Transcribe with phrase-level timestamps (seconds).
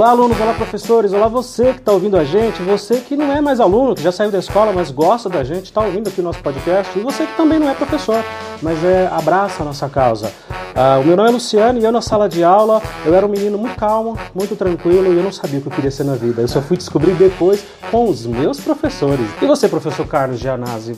[0.00, 3.38] Olá, alunos, olá, professores, olá, você que está ouvindo a gente, você que não é
[3.42, 6.24] mais aluno, que já saiu da escola, mas gosta da gente, está ouvindo aqui o
[6.24, 8.24] nosso podcast, e você que também não é professor,
[8.62, 10.32] mas é, abraça a nossa causa.
[10.74, 13.28] Ah, o meu nome é Luciano e eu na sala de aula, eu era um
[13.28, 16.14] menino muito calmo, muito tranquilo e eu não sabia o que eu queria ser na
[16.14, 16.40] vida.
[16.40, 19.28] Eu só fui descobrir depois com os meus professores.
[19.42, 20.96] E você, professor Carlos Gianazzi,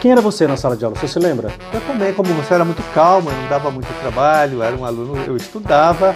[0.00, 0.96] quem era você na sala de aula?
[0.96, 1.52] Você se lembra?
[1.74, 5.36] Eu também, como você era muito calmo, não dava muito trabalho, era um aluno, eu
[5.36, 6.14] estudava,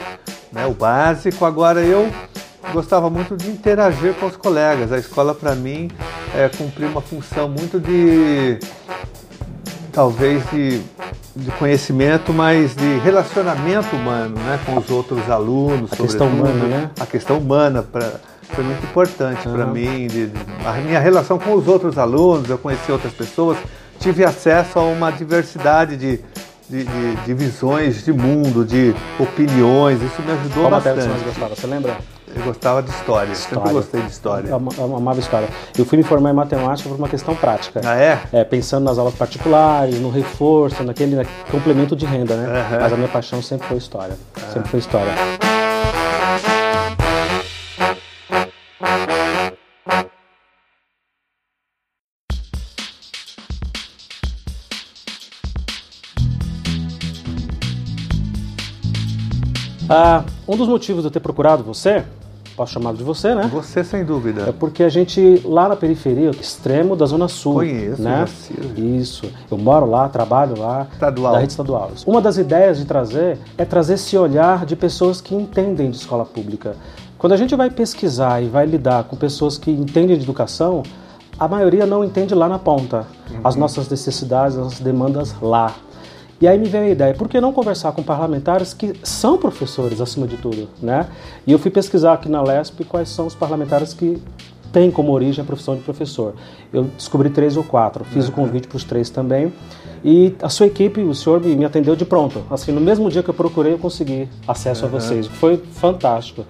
[0.52, 1.44] né, o básico.
[1.44, 2.10] Agora eu
[2.72, 4.92] gostava muito de interagir com os colegas.
[4.92, 5.90] A escola para mim
[6.34, 8.58] é, cumprir uma função muito de
[9.92, 10.80] talvez de,
[11.34, 15.92] de conhecimento, mas de relacionamento humano, né, com os outros alunos.
[15.92, 16.90] A questão humana, né?
[17.00, 19.54] A questão humana para foi muito importante uhum.
[19.54, 20.06] para mim.
[20.06, 20.32] De, de,
[20.66, 23.56] a minha relação com os outros alunos, eu conheci outras pessoas,
[23.98, 26.20] tive acesso a uma diversidade de,
[26.70, 30.00] de, de, de, visões de mundo, de opiniões.
[30.00, 30.70] Isso me ajudou Qual bastante.
[30.70, 31.56] Qual matéria você mais gostava?
[31.56, 31.96] Você lembra?
[32.34, 33.32] Eu gostava de história.
[33.32, 33.58] história.
[33.58, 34.48] Sempre gostei de história.
[34.48, 35.48] Eu, eu amava história.
[35.76, 37.80] Eu fui me formar em matemática por uma questão prática.
[37.84, 38.20] Ah, é?
[38.32, 42.46] é pensando nas aulas particulares, no reforço, naquele, naquele complemento de renda, né?
[42.46, 42.80] Uhum.
[42.80, 44.16] Mas a minha paixão sempre foi história.
[44.36, 44.52] Uhum.
[44.52, 45.12] Sempre foi história.
[59.90, 62.04] Ah, um dos motivos de eu ter procurado você,
[62.56, 63.50] posso chamar de você, né?
[63.52, 64.42] Você, sem dúvida.
[64.48, 67.54] É porque a gente, lá na periferia, extremo da Zona Sul.
[67.54, 68.24] Conheço, né?
[68.76, 69.28] Isso.
[69.50, 70.86] Eu moro lá, trabalho lá.
[70.92, 71.32] Estadual.
[71.32, 71.90] Da rede estadual.
[72.06, 76.24] Uma das ideias de trazer é trazer esse olhar de pessoas que entendem de escola
[76.24, 76.76] pública.
[77.18, 80.84] Quando a gente vai pesquisar e vai lidar com pessoas que entendem de educação,
[81.36, 83.06] a maioria não entende lá na ponta.
[83.30, 83.40] Uhum.
[83.42, 85.74] As nossas necessidades, as nossas demandas lá.
[86.40, 90.00] E aí me veio a ideia, por que não conversar com parlamentares que são professores
[90.00, 91.06] acima de tudo, né?
[91.46, 94.20] E eu fui pesquisar aqui na LESP quais são os parlamentares que
[94.72, 96.34] têm como origem a profissão de professor.
[96.72, 98.30] Eu descobri três ou quatro, fiz uhum.
[98.30, 99.52] o convite para os três também.
[100.02, 102.42] E a sua equipe, o senhor me atendeu de pronto.
[102.50, 104.88] Assim, no mesmo dia que eu procurei, eu consegui acesso uhum.
[104.88, 106.46] a vocês, o que foi fantástico.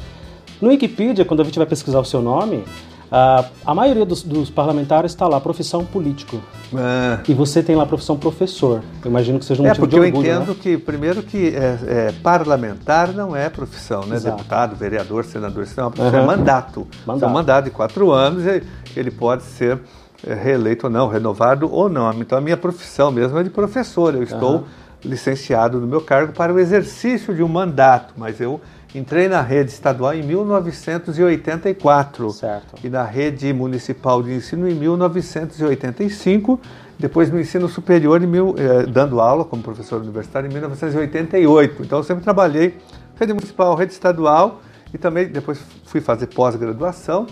[0.60, 2.62] No Wikipedia, quando a gente vai pesquisar o seu nome,
[3.10, 6.40] Uh, a maioria dos, dos parlamentares está lá, profissão político.
[6.72, 7.18] É.
[7.28, 8.82] E você tem lá profissão professor.
[9.04, 10.56] Eu imagino que seja um é, motivo porque de orgulho, eu entendo né?
[10.60, 14.14] que, primeiro, que é, é, parlamentar não é profissão, né?
[14.14, 14.36] Exato.
[14.36, 16.24] Deputado, vereador, senador, isso é uma profissão, Uhum.
[16.24, 16.86] é mandato.
[17.04, 17.24] Mandato.
[17.24, 18.62] É um mandato de quatro anos e
[18.96, 19.80] ele pode ser
[20.24, 22.12] é, reeleito ou não, renovado ou não.
[22.12, 24.14] Então, a minha profissão mesmo é de professor.
[24.14, 24.64] Eu estou Uhum.
[25.04, 28.60] licenciado no meu cargo para o exercício de um mandato, mas eu
[28.94, 32.74] Entrei na rede estadual em 1984 Certo.
[32.82, 36.58] e na rede municipal de ensino em 1985,
[36.98, 41.82] depois no ensino superior, em mil, eh, dando aula como professor universitário em 1988.
[41.82, 42.76] Então eu sempre trabalhei
[43.18, 44.60] rede municipal, rede estadual
[44.92, 47.26] e também depois fui fazer pós-graduação.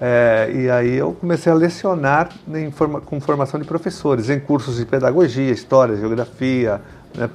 [0.00, 2.28] eh, e aí eu comecei a lecionar
[2.72, 6.80] forma, com formação de professores em cursos de pedagogia, história, geografia,
[7.14, 7.28] né,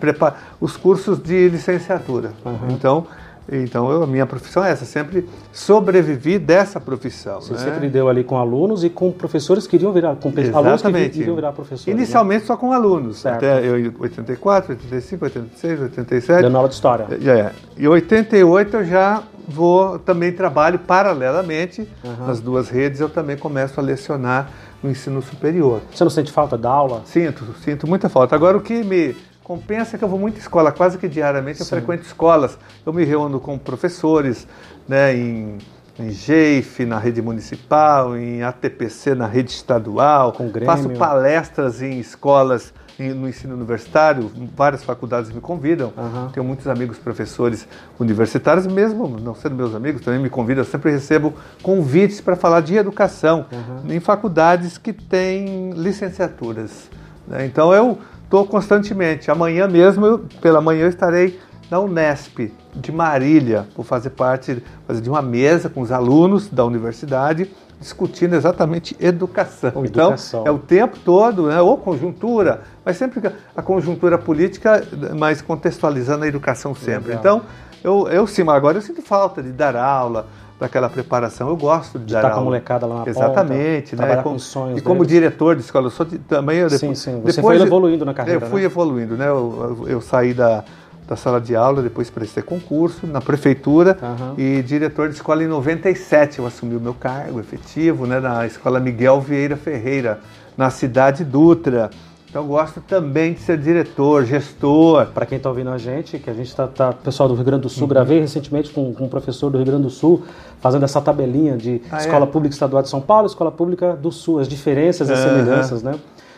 [0.60, 2.32] os cursos de licenciatura.
[2.46, 2.70] Uhum.
[2.72, 3.08] Então
[3.50, 7.42] então, eu, a minha profissão é essa, sempre sobrevivi dessa profissão.
[7.42, 7.60] Você né?
[7.60, 11.10] sempre deu ali com alunos e com professores que queriam virar, com pe- alunos que
[11.10, 11.88] queriam virar professores.
[11.88, 13.38] Inicialmente só com alunos, Certo.
[13.38, 15.86] até eu em 84, 85, 86, né?
[15.86, 16.42] 87.
[16.42, 17.08] Dando aula de história.
[17.12, 22.28] É, e 88 eu já vou, também trabalho paralelamente Uhum.
[22.28, 24.50] nas duas redes, eu também começo a lecionar
[24.84, 25.82] no ensino superior.
[25.94, 27.02] Você não sente falta da aula?
[27.06, 28.36] Sinto, sinto muita falta.
[28.36, 29.16] Agora o que me
[29.48, 31.78] compensa que eu vou muito à escola, quase que diariamente eu Sim.
[31.78, 32.58] frequento escolas.
[32.86, 34.46] Eu me reúno com professores
[34.86, 35.58] né, em,
[35.98, 40.34] em GEIF, na rede municipal, em ATPC, na rede estadual.
[40.34, 40.66] Com Grêmio.
[40.66, 45.94] Faço palestras em escolas no ensino universitário, várias faculdades me convidam.
[45.96, 46.30] Aham.
[46.34, 47.66] Tenho muitos amigos professores
[47.98, 50.64] universitários, mesmo não sendo meus amigos, também me convidam.
[50.64, 53.46] Eu sempre recebo convites para falar de educação
[53.88, 56.90] em faculdades que têm licenciaturas.
[57.28, 57.46] né?
[57.46, 59.32] Então eu estou constantemente.
[59.32, 61.40] Amanhã mesmo, eu- pela manhã, eu estarei
[61.72, 66.64] na Unesp de Marília, vou fazer parte fazer de uma mesa com os alunos da
[66.64, 69.86] universidade discutindo exatamente educação.
[69.86, 70.42] Educação.
[70.42, 71.62] Então, é o tempo todo, né?
[71.62, 73.22] ou conjuntura, mas sempre
[73.56, 74.84] a conjuntura política,
[75.18, 77.10] mas contextualizando a educação sempre.
[77.16, 77.20] Legal.
[77.20, 77.42] Então,
[77.84, 80.26] eu, eu sim, agora eu sinto falta de dar aula,
[80.60, 81.50] daquela preparação.
[81.50, 82.46] Eu gosto de, De dar estar com a aula.
[82.46, 84.20] molecada lá na Exatamente, ponta, né?
[84.20, 85.10] E com os sonhos E como deles.
[85.14, 86.58] diretor de escola, eu sou de- também...
[86.60, 87.22] Eu, Sim, sim.
[87.22, 88.66] Você foi evoluindo na carreira, Eu fui né?
[88.66, 89.28] evoluindo, né?
[89.28, 90.64] Eu, eu- eu saí da,
[91.08, 94.34] da sala de aula, depois prestei concurso na prefeitura Aham.
[94.38, 98.20] e diretor de escola em 97 eu assumi o meu cargo efetivo, né?
[98.20, 100.20] Na escola Miguel Vieira Ferreira,
[100.58, 101.92] na cidade Dutra.
[102.38, 105.08] Então eu gosto também de ser diretor, gestor.
[105.08, 107.64] Para quem está ouvindo a gente, que a gente está, tá, pessoal do Rio Grande
[107.64, 107.90] do Sul, uhum.
[107.90, 110.22] gravei recentemente com, com, um professor do Rio Grande do Sul,
[110.62, 112.02] fazendo essa tabelinha de ah, é?
[112.02, 112.28] escola é?
[112.28, 115.26] pública estadual de São Paulo, escola pública do Sul, as diferenças e as uhum.
[115.26, 115.96] semelhanças, né?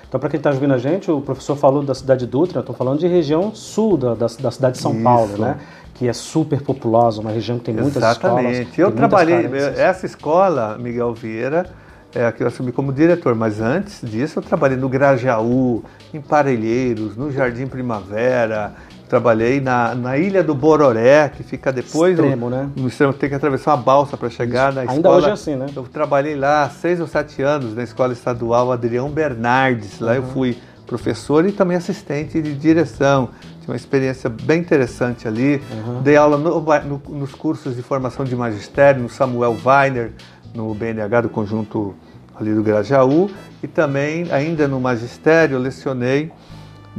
[0.07, 2.73] Então, para quem está ouvindo a gente, o professor falou da cidade de Dutra, estou
[2.73, 5.03] falando de região sul da, da, da cidade de São Isso.
[5.03, 5.57] Paulo, né?
[5.95, 8.69] Que é super populosa, uma região que tem muitas Exatamente.
[8.69, 8.77] escolas.
[8.77, 11.65] Eu trabalhei, essa escola, Miguel Vieira,
[12.13, 15.83] é a que eu assumi como diretor, mas antes disso eu trabalhei no Grajaú,
[16.13, 18.73] em Parelheiros, no Jardim Primavera,
[19.07, 22.69] trabalhei na, na Ilha do Bororé, que fica depois extremo, no, né?
[22.75, 25.15] no extremo, tem que atravessar uma balsa para chegar na Ainda escola.
[25.15, 25.65] Ainda hoje é assim, né?
[25.75, 30.17] Eu trabalhei lá seis ou sete anos na escola estadual Adrião Bernardes, lá uhum.
[30.17, 30.57] eu fui
[30.89, 33.29] professor e também assistente de direção.
[33.59, 35.61] Tive uma experiência bem interessante ali.
[35.71, 36.01] Uhum.
[36.01, 40.11] Dei aula no, no, nos cursos de formação de magistério, no Samuel Weiner,
[40.53, 41.95] no BNH do Conjunto
[42.35, 43.29] ali do Grajaú,
[43.61, 46.31] e também, ainda no magistério, lecionei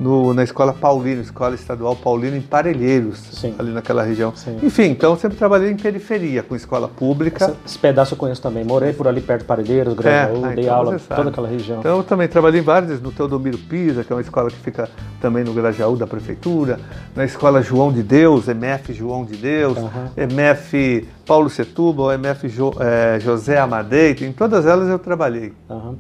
[0.01, 3.55] no, na Escola Paulino, Escola Estadual Paulino em Parelheiros, Sim.
[3.59, 4.35] ali naquela região.
[4.35, 4.59] Sim.
[4.63, 7.45] Enfim, então sempre trabalhei em periferia, com escola pública.
[7.45, 8.65] Esse, esse pedaço eu conheço também.
[8.65, 11.81] Morei por ali perto de Parelheiros, Grajaú, é, ah, dei então aula toda aquela região.
[11.81, 14.89] Então eu também trabalhei em várias, no Teodomiro Pisa, que é uma escola que fica
[15.21, 16.81] também no Grajaú da Prefeitura,
[17.15, 19.91] na Escola João de Deus, MF João de Deus, uhum.
[20.17, 25.53] MF Paulo Setúbal, MF jo, é, José Amadei, em todas elas eu trabalhei.
[25.69, 25.97] Uhum.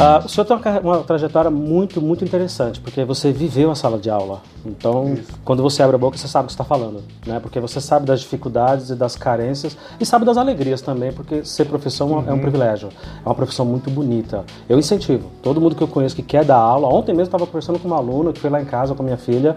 [0.00, 3.98] Uh, o senhor tem uma, uma, trajetória muito, muito interessante, porque você viveu a sala
[3.98, 4.40] de aula.
[4.64, 5.32] Então, Isso.
[5.44, 7.38] quando você abre a boca, você sabe o que está falando, né?
[7.38, 11.66] Porque você sabe das dificuldades e das carências e sabe das alegrias também, porque ser
[11.66, 12.24] professor uhum.
[12.26, 12.40] é um uhum.
[12.40, 12.88] privilégio.
[13.24, 14.44] É uma profissão muito bonita.
[14.68, 15.30] Eu incentivo.
[15.42, 16.88] Todo mundo que eu conheço que quer dar aula.
[16.88, 19.18] Ontem mesmo estava conversando com uma aluna que foi lá em casa com a minha
[19.18, 19.54] filha.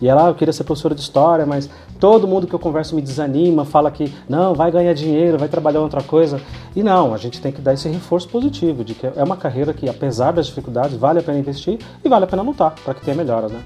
[0.00, 1.68] E ela, eu queria ser professora de história, mas
[1.98, 5.80] todo mundo que eu converso me desanima, fala que não, vai ganhar dinheiro, vai trabalhar
[5.80, 6.40] outra coisa.
[6.74, 9.74] E não, a gente tem que dar esse reforço positivo, de que é uma carreira
[9.74, 13.04] que, apesar das dificuldades, vale a pena investir e vale a pena lutar para que
[13.04, 13.60] tenha melhoras, né?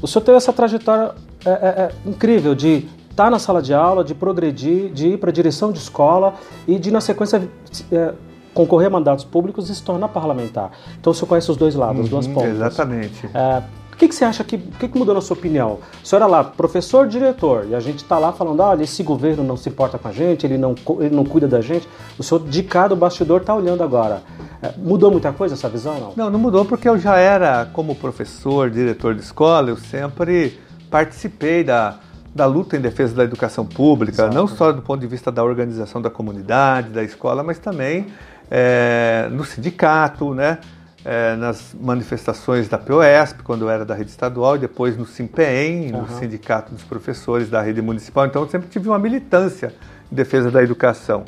[0.00, 1.12] O senhor teve essa trajetória
[1.44, 5.18] é, é, é, incrível de estar tá na sala de aula, de progredir, de ir
[5.18, 6.34] para a direção de escola
[6.66, 7.48] e de, na sequência,
[7.90, 8.12] é,
[8.52, 10.70] concorrer a mandatos públicos e se tornar parlamentar.
[11.00, 12.50] Então o senhor conhece os dois lados, uhum, as duas uhum, pontas.
[12.50, 13.28] Exatamente.
[13.94, 14.56] O que, que você acha que.
[14.56, 15.78] O que, que mudou na sua opinião?
[16.02, 19.44] O senhor era lá, professor, diretor, e a gente está lá falando: olha, esse governo
[19.44, 21.88] não se importa com a gente, ele não, ele não cuida da gente.
[22.18, 24.22] O senhor, de cá do bastidor, está olhando agora.
[24.60, 25.94] É, mudou muita coisa essa visão?
[25.94, 26.12] Não?
[26.16, 30.58] não, não mudou porque eu já era, como professor, diretor de escola, eu sempre
[30.90, 31.98] participei da,
[32.34, 34.34] da luta em defesa da educação pública, Exato.
[34.34, 38.06] não só do ponto de vista da organização da comunidade, da escola, mas também
[38.50, 40.58] é, no sindicato, né?
[41.04, 45.92] É, nas manifestações da POSP, quando eu era da rede estadual, e depois no SIMPEM,
[45.92, 46.02] uhum.
[46.02, 48.24] no Sindicato dos Professores da Rede Municipal.
[48.26, 49.74] Então, eu sempre tive uma militância
[50.10, 51.24] em defesa da educação.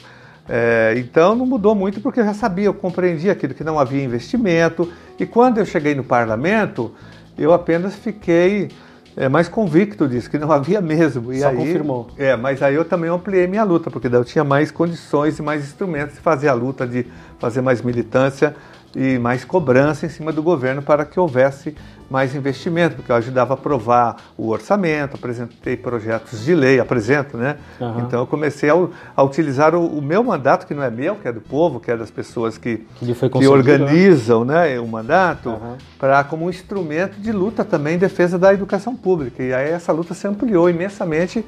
[0.49, 4.03] É, então, não mudou muito porque eu já sabia, eu compreendia aquilo que não havia
[4.03, 4.91] investimento.
[5.19, 6.95] E quando eu cheguei no parlamento,
[7.37, 8.71] eu apenas fiquei
[9.15, 11.33] é, mais convicto disso, que não havia mesmo.
[11.35, 12.09] E Só aí, confirmou.
[12.17, 15.43] É, mas aí eu também ampliei minha luta, porque daí eu tinha mais condições e
[15.43, 17.07] mais instrumentos de fazer a luta, de
[17.39, 18.55] fazer mais militância
[18.97, 21.77] e mais cobrança em cima do governo para que houvesse
[22.09, 27.57] mais investimento, porque eu ajudava a aprovar o orçamento, apresentei projetos de lei, apresento, né?
[27.81, 28.01] Uhum.
[28.01, 28.75] Então eu comecei a,
[29.15, 31.91] a utilizar o, o, meu mandato, que não é meu, que é do povo, que
[31.91, 33.49] é das pessoas que, que, que né?
[33.49, 34.79] organizam né?
[34.79, 35.77] o mandato, uhum.
[35.99, 39.43] para como um instrumento de luta também em defesa da educação pública.
[39.43, 41.45] E aí essa luta se ampliou imensamente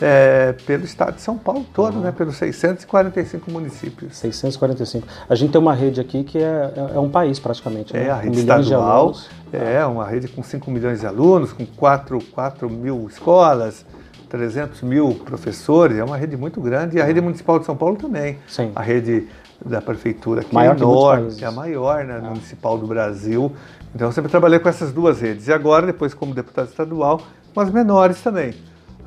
[0.00, 2.02] é, pelo estado de São Paulo todo, uhum.
[2.02, 4.16] né, pelos 645 municípios.
[4.16, 5.06] 645.
[5.28, 7.92] A gente tem uma rede aqui que é, é, é um país praticamente.
[7.92, 8.06] Né?
[8.06, 9.14] É, a rede estadual,
[9.52, 13.84] é uma rede com 5 milhões de alunos, com 4, 4 mil escolas,
[14.28, 16.98] 300 mil professores, é uma rede muito grande.
[16.98, 18.38] E a rede municipal de São Paulo também.
[18.46, 18.72] Sim.
[18.76, 19.26] A rede
[19.64, 22.20] da prefeitura aqui maior é enorme, é a maior né, é.
[22.20, 23.52] municipal do Brasil.
[23.92, 25.48] Então eu sempre trabalhei com essas duas redes.
[25.48, 27.22] E agora, depois como deputado estadual,
[27.54, 28.54] com as menores também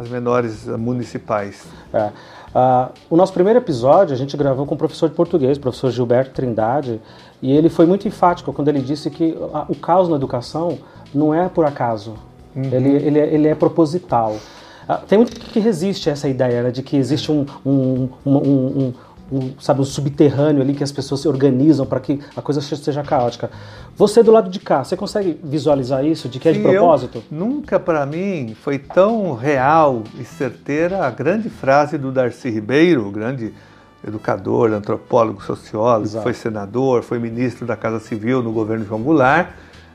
[0.02, 1.66] as menores municipais.
[1.94, 2.12] É.
[2.54, 5.90] Uh, o nosso primeiro episódio a gente gravou com o professor de português, o professor
[5.90, 7.00] Gilberto Trindade,
[7.42, 9.38] e ele foi muito enfático quando ele disse que
[9.70, 10.78] o caos na educação
[11.14, 12.16] não é por acaso,
[12.56, 12.64] uhum.
[12.64, 14.36] ele, ele, é, ele é proposital.
[14.90, 18.36] Uh, tem muito que resiste a essa ideia né, de que existe um, um, um,
[18.36, 18.94] um
[19.32, 23.02] um, sabe, um subterrâneo ali que as pessoas se organizam para que a coisa seja
[23.02, 23.50] caótica.
[23.96, 27.24] Você do lado de cá, você consegue visualizar isso, de que é de propósito?
[27.32, 33.08] Eu, nunca para mim foi tão real e certeira a grande frase do Darcy Ribeiro,
[33.08, 33.54] o grande
[34.06, 36.24] educador, antropólogo, sociólogo, Exato.
[36.24, 39.50] foi senador, foi ministro da Casa Civil no governo João Goulart,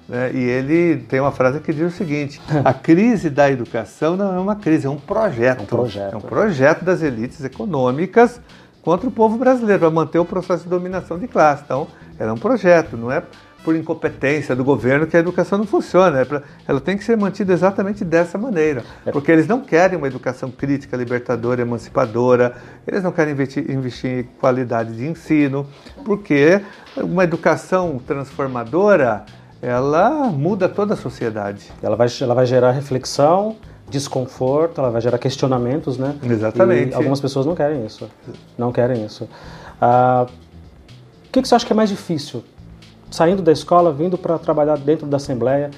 [0.09, 0.31] né?
[0.33, 4.39] e ele tem uma frase que diz o seguinte: a crise da educação não é
[4.39, 5.61] uma crise, é um projeto.
[5.61, 6.15] É um projeto.
[6.15, 8.41] É um projeto das elites econômicas
[8.87, 11.65] contra o povo brasileiro, para manter o processo de dominação de classe.
[11.65, 13.21] Então, era um projeto, não é
[13.65, 16.21] por incompetência do governo que a educação não funciona.
[16.21, 18.85] É pra, ela tem que ser mantida exatamente dessa maneira.
[19.05, 19.11] É.
[19.11, 22.55] Porque eles não querem uma educação crítica, libertadora, emancipadora,
[22.87, 25.67] eles não querem investir, investir em qualidade de ensino,
[26.05, 26.63] porque
[26.97, 29.27] uma educação transformadora
[29.61, 31.73] ela muda toda a sociedade.
[31.83, 33.57] Ela vai, ela vai gerar reflexão,
[33.89, 36.17] desconforto, ela vai gerar questionamentos, né?
[36.23, 36.93] Exatamente.
[36.93, 38.09] E algumas pessoas não querem isso.
[38.59, 39.29] Não querem isso.
[39.81, 42.43] Ah, o que, que você acha que é mais difícil
[43.11, 45.71] saindo da escola, vindo para trabalhar dentro da Assembleia,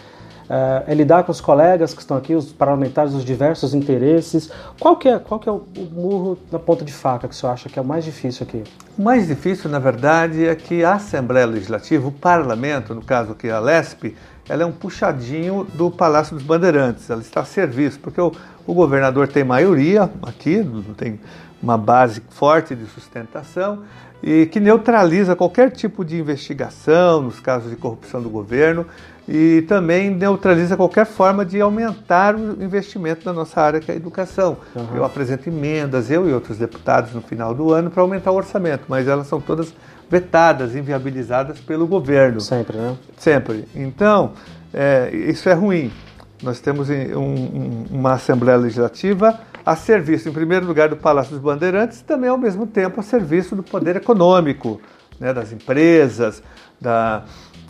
[0.51, 4.51] é, é, lidar com os colegas que estão aqui, os parlamentares dos diversos interesses.
[4.81, 7.47] Qual que é, qual que é o, o murro na ponta de faca que você
[7.47, 8.65] acha que é o mais difícil aqui?
[8.97, 13.51] O mais difícil, na verdade, é que a Assembleia Legislativa, o Parlamento, no caso aqui
[13.51, 14.17] a LESP,
[14.49, 18.33] ela é um puxadinho do Palácio dos Bandeirantes, ela está a serviço, porque o,
[18.67, 20.65] o governador tem maioria aqui,
[20.97, 21.21] tem
[21.63, 23.83] uma base forte de sustentação,
[24.23, 28.85] e que neutraliza qualquer tipo de investigação nos casos de corrupção do governo
[29.29, 33.97] e também neutraliza qualquer forma de aumentar o investimento na nossa área, que é a
[33.97, 34.57] educação.
[34.75, 34.97] Uhum.
[34.97, 38.85] Eu apresento emendas, eu e outros deputados, no final do ano, para aumentar o orçamento,
[38.89, 39.73] mas elas são todas
[40.11, 42.41] vetadas, inviabilizadas pelo governo.
[42.41, 42.97] Sempre, né?
[43.17, 43.65] Sempre.
[43.75, 44.33] Então,
[44.73, 45.93] é, isso é ruim.
[46.43, 51.43] Nós temos um, um, uma Assembleia Legislativa a serviço, em primeiro lugar, do Palácio dos
[51.43, 54.81] Bandeirantes e também, ao mesmo tempo, a serviço do poder econômico,
[55.21, 56.43] né, das empresas,
[56.81, 57.25] da,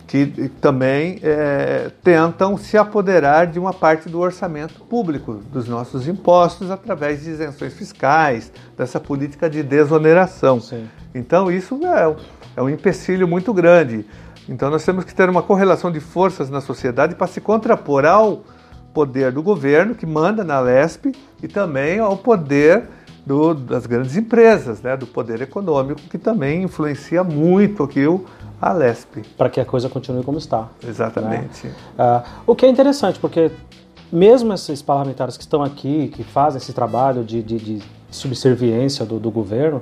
[0.09, 6.71] que também é, tentam se apoderar de uma parte do orçamento público, dos nossos impostos,
[6.71, 10.59] através de isenções fiscais, dessa política de desoneração.
[10.59, 10.89] Sim.
[11.13, 12.15] Então, isso é,
[12.57, 14.03] é um empecilho muito grande.
[14.49, 18.43] Então, nós temos que ter uma correlação de forças na sociedade para se contrapor ao
[18.91, 21.11] poder do governo, que manda na LESP,
[21.43, 22.85] e também ao poder
[23.23, 28.25] do, das grandes empresas, né, do poder econômico, que também influencia muito aqui o,
[28.61, 29.23] a LESP.
[29.37, 30.69] Para que a coisa continue como está.
[30.85, 31.67] Exatamente.
[31.97, 32.23] Né?
[32.45, 33.51] O que é interessante, porque
[34.11, 39.19] mesmo esses parlamentares que estão aqui, que fazem esse trabalho de, de, de subserviência do,
[39.19, 39.81] do, governo,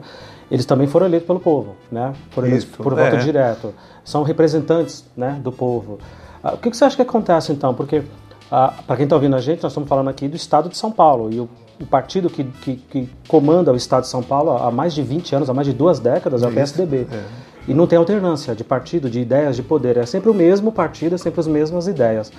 [0.51, 2.13] eles também foram eleitos pelo povo, né?
[2.31, 3.09] Foram eleitos Isso, por é.
[3.09, 3.73] voto direto.
[4.03, 5.99] São representantes né, do povo.
[6.43, 7.73] Uh, o que, que você acha que acontece então?
[7.73, 8.03] Porque
[8.51, 10.91] ah, Para quem está ouvindo a gente, nós estamos falando aqui do estado de São
[10.91, 11.31] Paulo.
[11.31, 11.49] E o,
[11.81, 15.35] o partido que, que, que, comanda o estado de São Paulo há mais de 20
[15.35, 17.07] anos, há mais de duas décadas, é o PSDB.
[17.11, 17.23] É.
[17.67, 19.97] E não tem alternância de partido, de ideias, de poder.
[19.97, 22.31] É sempre o mesmo partido, é sempre as mesmas ideias.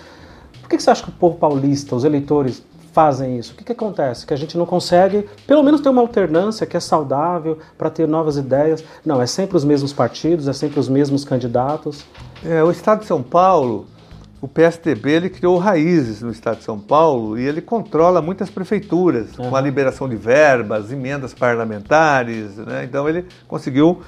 [0.61, 3.53] Por que, você acha que o povo paulista, os eleitores, fazem isso?
[3.53, 4.27] O que, que acontece?
[4.27, 8.09] Que a gente não consegue, pelo menos, ter uma alternância que é saudável para ter
[8.09, 8.83] novas ideias.
[9.05, 12.05] Não, é sempre os mesmos partidos, é sempre os mesmos candidatos.
[12.45, 13.87] É, o Estado de São Paulo
[14.41, 19.37] o PSDB ele criou raízes no estado de São Paulo e ele controla muitas prefeituras
[19.37, 19.51] uhum.
[19.51, 22.57] com a liberação de verbas, emendas parlamentares.
[22.57, 22.85] Né?
[22.85, 24.01] Então ele conseguiu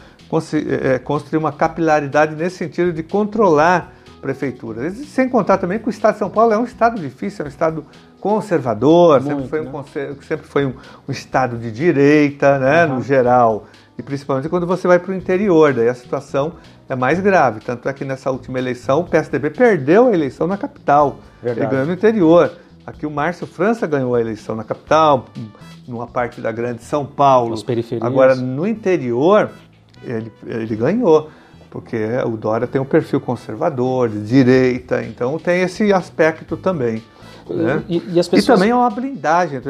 [1.05, 4.95] construir uma capilaridade nesse sentido de controlar prefeituras.
[5.09, 7.51] Sem contar também que o estado de São Paulo é um estado difícil, é um
[7.51, 7.85] estado
[8.21, 10.17] conservador, Muito, sempre foi, um, né?
[10.29, 10.75] sempre foi um,
[11.09, 12.97] um, estado de direita, né, uhum.
[12.97, 13.67] no geral.
[13.99, 16.53] E principalmente quando você vai para o interior, daí a situação
[16.89, 17.61] é mais grave.
[17.61, 21.19] Tanto é que nessa última eleição o PSDB perdeu a eleição na capital.
[21.43, 21.67] Verdade.
[21.67, 22.53] Ele ganhou no interior.
[22.87, 25.27] Aqui o Márcio França ganhou a eleição na capital,
[25.87, 27.55] numa parte da grande São Paulo.
[28.07, 29.51] Agora, no interior,
[30.05, 31.31] ele, ele ganhou,
[31.71, 37.03] porque o Dória tem um perfil conservador, de direita, então tem esse aspecto também.
[37.49, 37.83] Né?
[37.89, 38.45] E, e, pessoas...
[38.45, 39.61] e, também é uma blindagem.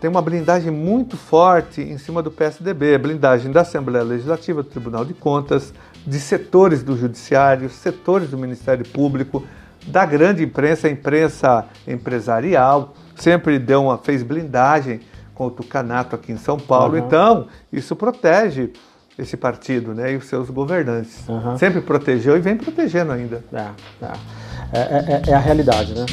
[0.00, 4.68] Tem uma blindagem muito forte em cima do PSDB, a blindagem da Assembleia Legislativa, do
[4.68, 5.74] Tribunal de Contas,
[6.06, 9.44] de setores do Judiciário, setores do Ministério Público,
[9.86, 15.00] da grande imprensa, a imprensa empresarial, sempre deu uma, fez blindagem
[15.34, 16.98] com o Tucanato aqui em São Paulo.
[16.98, 17.06] Uhum.
[17.06, 18.72] Então, isso protege
[19.20, 21.28] esse partido né, e os seus governantes.
[21.28, 21.56] Uhum.
[21.58, 23.44] Sempre protegeu e vem protegendo ainda.
[23.52, 23.66] É,
[24.02, 24.12] é.
[24.72, 26.06] É, é, é a realidade, né?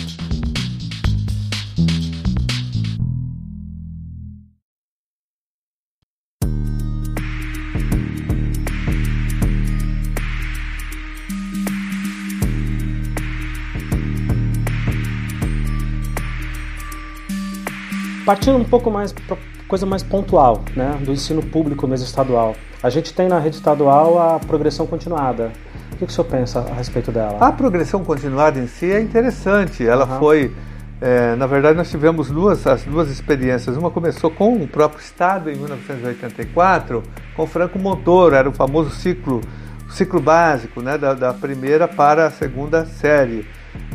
[18.28, 19.38] Partindo um pouco mais para
[19.70, 22.58] coisa mais pontual, né, do ensino público mesmo estadual.
[22.84, 25.50] A gente tem na rede estadual a progressão continuada.
[25.94, 27.38] O que, que o senhor pensa a respeito dela?
[27.40, 29.88] A progressão continuada em si é interessante.
[29.88, 30.20] Ela uhum.
[30.20, 30.54] foi,
[31.00, 33.78] é, na verdade, nós tivemos duas, as duas experiências.
[33.78, 37.04] Uma começou com o próprio Estado em 1984,
[37.34, 39.40] com Franco Montoro, era o famoso ciclo,
[39.90, 43.48] ciclo básico, né, da, da primeira para a segunda série.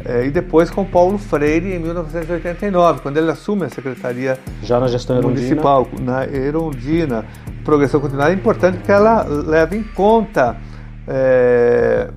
[0.05, 4.89] É, e depois com Paulo Freire em 1989, quando ele assume a secretaria Já na
[4.89, 7.25] gestão municipal na Erundina.
[7.65, 10.57] Progressão continuada é importante porque ela leva em conta
[11.07, 12.11] é,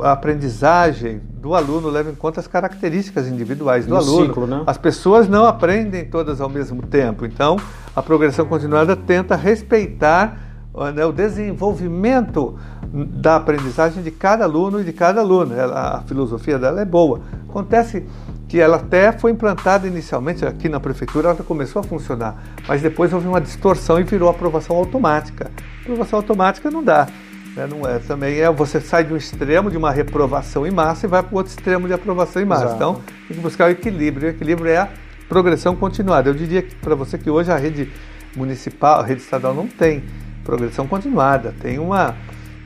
[0.00, 4.26] a aprendizagem do aluno, leva em conta as características individuais do E o aluno.
[4.26, 4.62] ciclo, né?
[4.66, 7.56] As pessoas não aprendem todas ao mesmo tempo, então
[7.94, 10.47] a progressão continuada tenta respeitar
[10.94, 12.56] né, o desenvolvimento
[12.92, 15.54] da aprendizagem de cada aluno e de cada aluno.
[15.54, 17.20] Ela- a filosofia dela é boa.
[17.48, 18.04] Acontece
[18.48, 23.12] que ela até foi implantada inicialmente aqui na prefeitura, ela começou a funcionar, mas depois
[23.12, 25.50] houve uma distorção e virou aprovação automática.
[25.82, 27.06] Aprovação automática não dá.
[27.54, 31.04] né, Não é, também é você sai de um extremo de uma reprovação em massa
[31.06, 32.64] e vai para o outro extremo de aprovação em massa.
[32.64, 32.76] Exato.
[32.76, 32.94] Então,
[33.26, 34.28] tem que buscar o equilíbrio.
[34.28, 34.88] O equilíbrio é a
[35.28, 36.30] progressão continuada.
[36.30, 37.90] Eu diria para você que hoje a rede
[38.36, 40.04] municipal, a rede estadual não tem
[40.48, 42.14] progressão continuada, tem uma,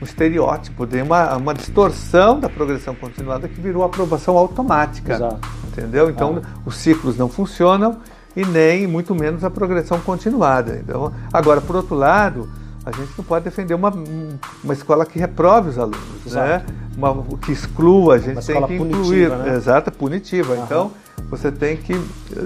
[0.01, 5.15] um estereótipo, tem uma, uma distorção da progressão continuada que virou aprovação automática.
[5.15, 5.49] Exato.
[5.67, 6.09] Entendeu?
[6.09, 6.47] Então, Ah.
[6.65, 7.97] os ciclos não funcionam
[8.37, 10.79] e nem, muito menos, a progressão continuada.
[10.81, 12.49] Então, agora, por outro lado,
[12.85, 13.93] a gente não pode defender uma,
[14.63, 16.65] uma escola que reprove os alunos, né?
[16.97, 19.29] Uma, que exclua, a gente tem escola que punitiva, incluir.
[19.29, 19.55] né?
[19.55, 20.53] Exato, punitiva.
[20.53, 20.63] Aham.
[20.63, 20.91] Então,
[21.29, 21.93] você tem que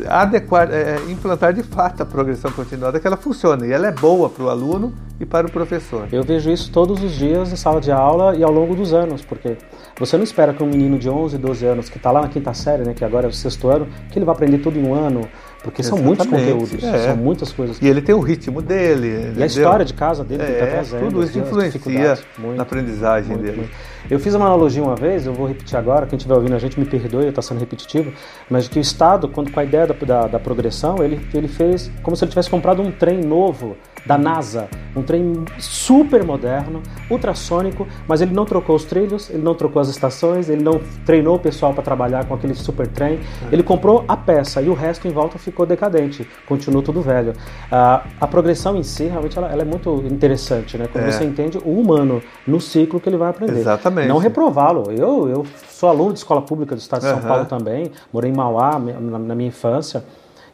[0.07, 3.67] adequar, é, implantar de fato a progressão continuada, que ela funcione.
[3.67, 6.07] E ela é boa para o aluno e para o professor.
[6.11, 9.23] Eu vejo isso todos os dias em sala de aula e ao longo dos anos,
[9.23, 9.57] porque
[9.99, 12.53] você não espera que um menino de 11, 12 anos, que está lá na quinta
[12.53, 14.93] série, né, que agora é o sexto ano, que ele vai aprender tudo em um
[14.93, 15.27] ano,
[15.63, 17.07] porque são muitos Exatamente, conteúdos, é.
[17.07, 17.81] são muitas coisas.
[17.81, 19.33] E ele tem o ritmo dele.
[19.35, 20.99] E a história de casa dele que ele está É, trazendo.
[21.05, 22.17] tudo isso assim, as influencia.
[22.37, 23.57] Muito, na aprendizagem muito, dele.
[23.57, 23.71] muito.
[24.09, 26.79] Eu fiz uma analogia uma vez, eu vou repetir agora, quem estiver ouvindo a gente
[26.79, 28.13] me perdoe, está sendo repetitivo,
[28.49, 31.91] mas que o Estado, quando com a ideia da, da, da progressão, ele, ele fez
[32.01, 33.75] como se ele tivesse comprado um trem novo
[34.07, 39.53] da NASA, um trem super moderno, ultrassônico, mas ele não trocou os trilhos, ele não
[39.53, 43.19] trocou as estações, ele não treinou o pessoal para trabalhar com aquele super trem,
[43.51, 47.33] ele comprou a peça e o resto em volta ficou decadente, continuou tudo velho.
[47.69, 50.87] Ah, a progressão em si, realmente, ela, ela é muito interessante, né?
[50.91, 51.11] Quando É.
[51.11, 53.59] você entende o humano no ciclo que ele vai aprender.
[53.59, 54.07] Exatamente.
[54.07, 54.89] Não reprová-lo.
[54.91, 57.27] Eu, eu sou aluno de escola pública do estado de São Aham.
[57.27, 60.03] Paulo também, morei em Mauá na minha infância,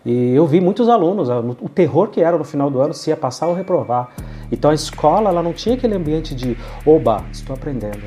[0.06, 3.10] e eu vi muitos alunos, a- o terror que era no final do ano se
[3.10, 4.10] ia passar ou reprovar.
[4.52, 8.04] Então a escola ela não tinha aquele ambiente de, oba, estou aprendendo.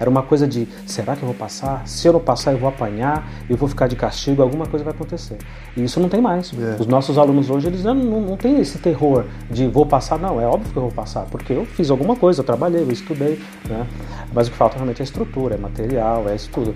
[0.00, 1.86] Era uma coisa de, será que eu vou passar?
[1.86, 4.94] Se eu não passar, eu vou apanhar, eu vou ficar de castigo, alguma coisa vai
[4.94, 5.36] acontecer.
[5.76, 6.50] E isso não tem mais.
[6.58, 6.80] É.
[6.80, 10.18] Os nossos alunos hoje, eles não, não, têm esse terror de vou passar.
[10.18, 12.90] Não, é óbvio que eu vou passar, porque eu fiz alguma coisa, eu trabalhei, eu
[12.90, 13.38] estudei.
[13.68, 13.86] Né?
[14.32, 16.74] Mas o que falta realmente é a estrutura, é material, é isso tudo.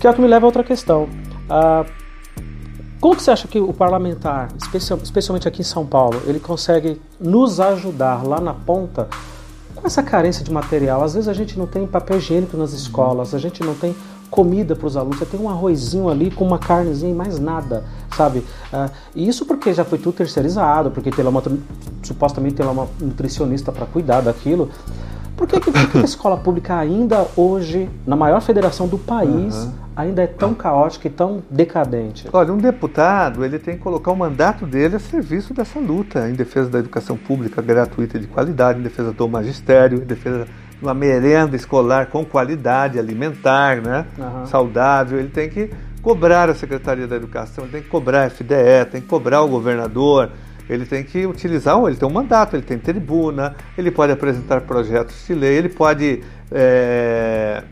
[0.00, 1.10] Que é o que me leva a outra questão.
[1.50, 1.84] Ah,
[3.02, 7.02] como que você acha que o parlamentar, especial- especialmente aqui em São Paulo, ele consegue
[7.18, 9.08] nos ajudar lá na ponta
[9.74, 11.02] com essa carência de material?
[11.02, 13.92] Às vezes a gente não tem papel higiênico nas escolas, a gente não tem
[14.30, 17.82] comida para os alunos, você tem um arrozinho ali com uma carnezinha e mais nada,
[18.16, 18.44] sabe?
[18.72, 21.42] Ah, e isso porque já foi tudo terceirizado, porque tem lá uma,
[22.04, 24.70] supostamente tem lá uma nutricionista para cuidar daquilo.
[25.42, 29.68] Por que, que, por que a escola pública ainda hoje, na maior federação do país,
[29.96, 32.28] ainda é tão caótica e tão decadente?
[32.32, 36.34] Olha, um deputado ele tem que colocar o mandato dele a serviço dessa luta em
[36.34, 40.44] defesa da educação pública gratuita e de qualidade, em defesa do magistério, em defesa
[40.78, 44.06] de uma merenda escolar com qualidade alimentar, né?
[44.20, 44.46] Aham.
[44.46, 45.18] saudável.
[45.18, 49.00] Ele tem que cobrar a Secretaria da Educação, ele tem que cobrar a FDE, tem
[49.00, 50.30] que cobrar o governador.
[50.72, 55.24] Ele tem que utilizar, ele tem um mandato, ele tem tribuna, ele pode apresentar projetos
[55.26, 57.62] de lei, ele pode é,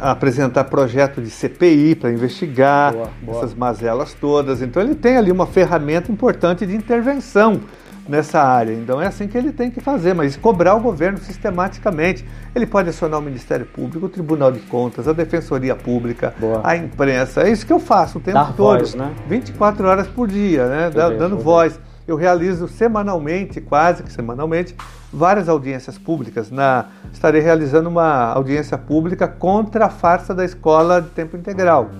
[0.00, 3.38] apresentar projeto de CPI para investigar Boa, boa.
[3.38, 4.62] essas mazelas todas.
[4.62, 7.60] Então ele tem ali uma ferramenta importante de intervenção
[8.08, 8.72] nessa área.
[8.72, 12.24] Então é assim que ele tem que fazer, mas cobrar o governo sistematicamente.
[12.54, 16.60] Ele pode acionar o Ministério Público, o Tribunal de Contas, a Defensoria Pública, Boa.
[16.64, 17.42] a imprensa.
[17.42, 18.78] É isso que eu faço o tempo Dar todo.
[18.78, 19.12] voz, né?
[19.28, 20.90] 24 horas por dia, né?
[20.92, 21.78] Vejo, dando voz.
[22.06, 24.74] Eu realizo semanalmente, quase que semanalmente,
[25.12, 26.50] várias audiências públicas.
[26.50, 31.90] Na, estarei realizando uma audiência pública contra a farsa da escola de tempo integral.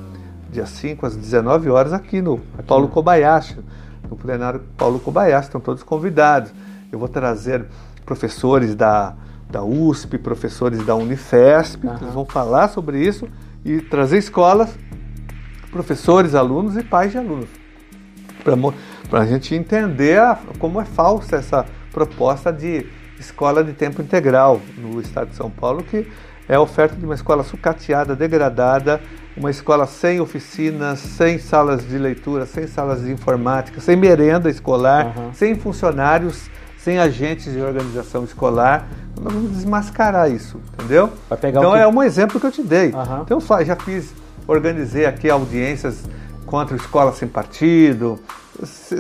[0.51, 3.59] Dia 5 às 19 horas aqui no Paulo Kobayashi,
[4.13, 6.53] no plenário Paulo Kobayashi, estão todos convidados.
[6.93, 7.65] Eu vou trazer
[8.05, 9.15] professores da,
[9.51, 13.27] da USP, professores da Unifesp, que vão falar sobre isso
[13.65, 14.77] e trazer escolas,
[15.71, 17.49] professores, alunos e pais de alunos
[19.09, 22.87] para a gente entender a- como é falsa essa proposta de
[23.19, 26.07] escola de tempo integral no estado de São Paulo, que
[26.49, 29.01] é a oferta de uma escola sucateada, degradada,
[29.37, 35.07] uma escola sem oficinas, sem salas de leitura, sem salas de informática, sem merenda escolar,
[35.07, 35.33] Aham.
[35.33, 38.89] sem funcionários, sem agentes de organização escolar.
[39.21, 41.11] Nós vamos desmascarar isso, entendeu?
[41.61, 42.93] Então que- é um exemplo que eu te dei.
[42.93, 43.23] Aham.
[43.23, 44.13] Então eu já fiz
[44.47, 46.03] organizei aqui audiências
[46.45, 48.19] contra escola sem partido.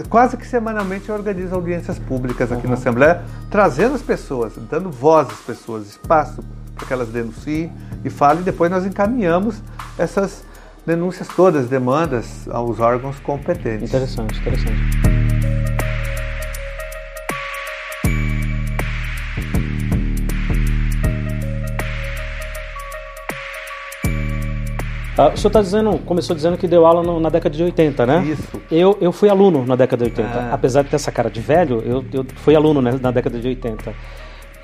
[0.08, 2.70] Quase que semanalmente eu organizo audiências públicas aqui uhum.
[2.70, 6.42] na Assembleia, trazendo as pessoas, dando voz às pessoas, espaço
[6.74, 7.70] para que elas denunciem
[8.04, 9.62] e falem, e depois nós encaminhamos
[9.98, 10.44] essas
[10.84, 13.88] denúncias todas, demandas aos órgãos competentes.
[13.88, 15.12] Interessante, interessante.
[25.16, 28.06] Ah, o senhor está dizendo, começou dizendo que deu aula no, na década de 80,
[28.06, 28.24] né?
[28.24, 28.62] Isso.
[28.70, 30.28] Eu, eu fui aluno na década de 80.
[30.28, 30.54] Ah.
[30.54, 33.46] Apesar de ter essa cara de velho, eu, eu fui aluno né, na década de
[33.46, 33.94] 80.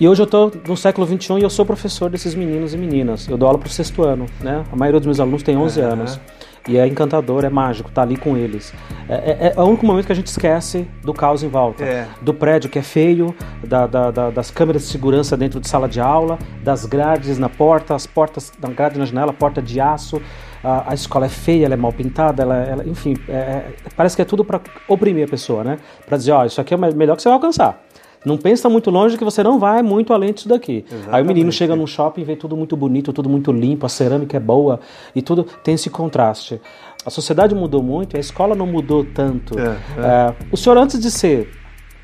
[0.00, 3.26] E hoje eu estou no século 21 e eu sou professor desses meninos e meninas.
[3.26, 4.64] Eu dou aula para o sexto ano, né?
[4.70, 6.20] A maioria dos meus alunos tem 11 anos.
[6.68, 8.72] E é encantador, é mágico, tá ali com eles.
[9.08, 11.82] É, é, é, o único momento que a gente esquece do caos em volta.
[11.82, 12.06] É.
[12.20, 13.34] Do prédio que é feio,
[13.66, 17.48] da, da, da, das câmeras de segurança dentro de sala de aula, das grades na
[17.48, 20.22] porta, as portas, da grade na janela, porta de aço.
[20.62, 24.14] A, a escola é feia, ela é mal pintada, ela, ela enfim, é, é, parece
[24.14, 25.78] que é tudo para oprimir a pessoa, né?
[26.06, 27.82] Para dizer, ó, isso aqui é o melhor que você vai alcançar.
[28.28, 30.84] Não pensa muito longe que você não vai muito além disso daqui.
[30.86, 31.14] Exatamente.
[31.16, 33.88] Aí o menino chega num shopping e vê tudo muito bonito, tudo muito limpo, a
[33.88, 34.80] cerâmica é boa
[35.16, 36.60] e tudo tem esse contraste.
[37.06, 39.58] A sociedade mudou muito, a escola não mudou tanto.
[39.58, 39.74] É, é.
[40.00, 41.50] É, o senhor, antes de ser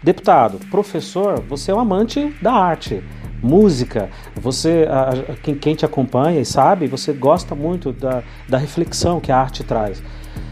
[0.02, 3.02] deputado, professor, você é um amante da arte
[3.42, 9.20] música, você, a, quem, quem, te acompanha e sabe, você gosta muito da, da reflexão
[9.20, 10.02] que a arte traz.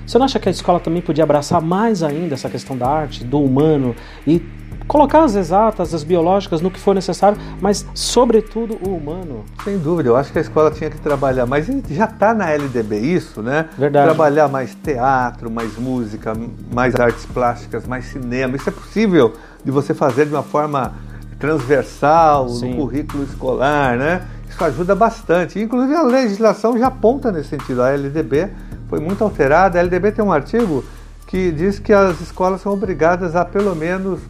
[0.07, 3.25] Você não acha que a escola também podia abraçar mais ainda essa questão da arte,
[3.25, 4.43] do humano e
[4.87, 9.45] colocar as exatas, as biológicas no que for necessário, mas sobretudo o humano.
[9.64, 12.99] Sem dúvida, eu acho que a escola tinha que trabalhar, mas já está na LDB
[12.99, 13.68] isso, né?
[13.77, 14.07] Verdade.
[14.07, 16.35] Trabalhar mais teatro, mais música,
[16.73, 18.57] mais artes plásticas, mais cinema.
[18.57, 19.33] Isso é possível
[19.64, 20.92] de você fazer de uma forma
[21.38, 22.71] transversal Sim.
[22.71, 24.23] no currículo escolar, né?
[24.49, 25.59] Isso ajuda bastante.
[25.59, 27.83] Inclusive a legislação já aponta nesse sentido.
[27.83, 28.51] A LDB
[28.88, 29.79] foi muito alterada.
[29.79, 30.85] A LDB tem um artigo
[31.27, 34.21] que diz que as escolas são obrigadas a pelo menos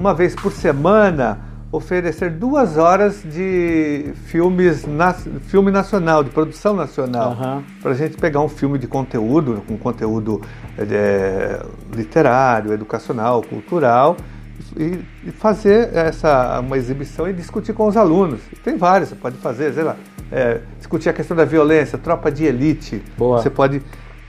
[0.00, 1.38] uma vez por semana,
[1.70, 7.62] oferecer duas horas de filmes na, filme nacional, de produção nacional, uhum.
[7.82, 10.40] para a gente pegar um filme de conteúdo, com conteúdo
[10.78, 11.62] é,
[11.94, 14.16] literário, educacional, cultural,
[14.74, 18.40] e, e, fazer essa uma exibição e discutir com os alunos.
[18.64, 19.96] Tem vários, você pode fazer, sei lá,
[20.32, 23.02] é, discutir a questão da violência, tropa de elite.
[23.18, 23.42] Boa.
[23.42, 23.82] Você pode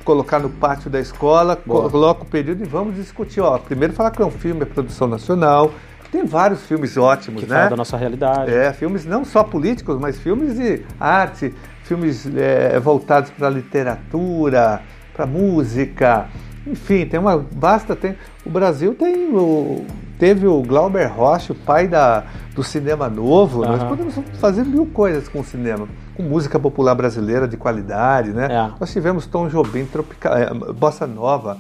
[0.04, 1.90] colocar no pátio da escola, Boa.
[1.90, 3.42] coloca o período e vamos discutir.
[3.42, 5.72] Ó, primeiro falar que é um filme, é produção nacional.
[6.12, 7.70] Tem vários filmes ótimos, que né?
[7.70, 8.54] da nossa realidade.
[8.54, 14.82] É, filmes não só políticos, mas filmes de arte, filmes é, voltados para a literatura,
[15.14, 16.28] para música.
[16.68, 19.86] Enfim, tem uma basta tem o Brasil tem o
[20.20, 23.62] teve o Glauber Rocha, o pai da, do cinema novo.
[23.62, 23.68] Uhum.
[23.70, 25.88] Nós podemos fazer mil coisas com o cinema
[26.22, 28.48] com música popular brasileira de qualidade, né?
[28.50, 28.72] É.
[28.80, 31.58] Nós tivemos Tom Jobim, tropical, é, bossa nova,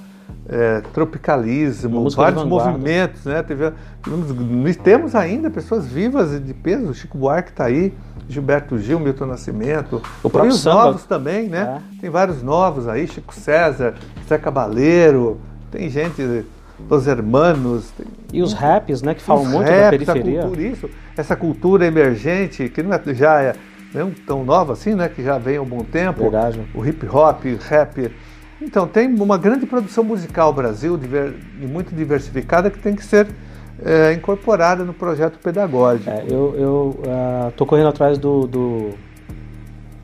[0.47, 3.43] é, tropicalismo, vários movimentos, né?
[3.43, 6.93] Tivemos, temos ainda pessoas vivas de peso.
[6.93, 7.93] Chico Buarque está aí,
[8.29, 11.81] Gilberto Gil, Milton Nascimento, o próprio os novos também, né?
[11.97, 12.01] É.
[12.01, 13.95] Tem vários novos aí, Chico César,
[14.27, 16.45] Zé Cabaleiro, tem gente
[16.89, 17.91] Los Hermanos.
[17.91, 18.07] Tem...
[18.33, 20.41] E os raps, né, que falam muito raps, da periferia.
[20.41, 23.55] Cultura, isso, essa cultura emergente, que não é, já é
[23.93, 25.09] não tão nova assim, né?
[25.09, 26.21] Que já vem há um bom tempo.
[26.21, 26.61] Verdade.
[26.73, 28.11] O hip hop, rap.
[28.61, 33.27] Então tem uma grande produção musical no Brasil, diver, muito diversificada, que tem que ser
[33.83, 36.09] é, incorporada no projeto pedagógico.
[36.09, 36.95] É, eu
[37.49, 38.89] estou uh, correndo atrás do, do,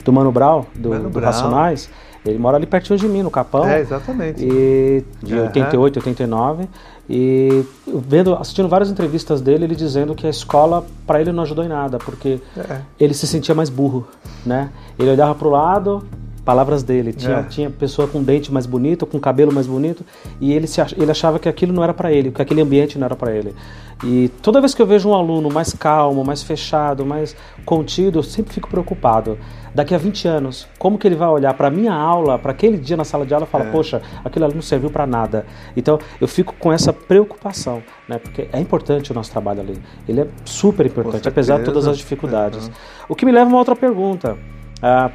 [0.03, 1.25] do Mano Brown, do, Mano do Brown.
[1.25, 1.89] Racionais.
[2.25, 3.65] Ele mora ali pertinho de mim, no Capão.
[3.67, 4.43] É, exatamente.
[4.43, 5.43] E de uhum.
[5.43, 6.67] 88, 89.
[7.09, 11.63] E vendo, assistindo várias entrevistas dele, ele dizendo que a escola para ele não ajudou
[11.63, 12.81] em nada, porque é.
[12.99, 14.07] ele se sentia mais burro,
[14.45, 14.71] né?
[14.99, 16.03] Ele olhava para o lado,
[16.47, 17.43] palavras dele, tinha, é.
[17.43, 20.05] tinha pessoa com dente mais bonito, com cabelo mais bonito,
[20.39, 23.03] e ele, se, ele achava que aquilo não era para ele, que aquele ambiente não
[23.03, 23.53] era para ele.
[24.01, 28.23] E toda vez que eu vejo um aluno mais calmo, mais fechado, mais contido, eu
[28.23, 29.37] sempre fico preocupado.
[29.75, 32.77] Daqui a 20 anos, como que ele vai olhar para a minha aula, para aquele
[32.77, 33.71] dia na sala de aula e falar, é.
[33.71, 35.45] poxa, aquele aluno não serviu para nada.
[35.75, 38.19] Então, eu fico com essa preocupação, né?
[38.19, 39.77] Porque é importante o nosso trabalho ali.
[40.07, 42.71] Ele é super importante, apesar de todas as dificuldades.
[43.09, 44.37] O que me leva a uma outra pergunta.
[44.81, 45.11] Ah,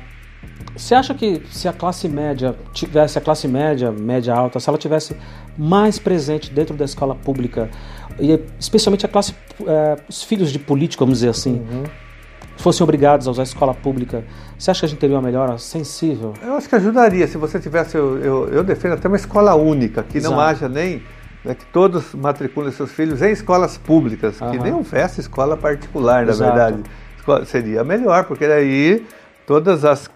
[0.77, 4.79] você acha que se a classe média tivesse, a classe média, média alta, se ela
[4.79, 5.17] tivesse
[5.57, 7.71] mais presente dentro da escola pública,
[8.19, 9.35] e especialmente a classe,
[9.67, 11.85] é, os filhos de político, vamos dizer assim, uhum.
[12.57, 14.25] fossem obrigados a usar a escola pública,
[14.59, 16.33] você acha que a gente teria uma melhora sensível?
[16.43, 20.03] Eu acho que ajudaria se você tivesse, eu, eu, eu defendo até uma escola única,
[20.03, 20.35] que Exato.
[20.35, 21.03] não haja nem
[21.45, 24.51] né, que todos matriculem seus filhos em escolas públicas, uhum.
[24.53, 26.57] que nem houvesse escola particular, na Exato.
[26.57, 27.47] verdade.
[27.47, 29.07] Seria melhor, porque daí
[29.47, 30.09] todas as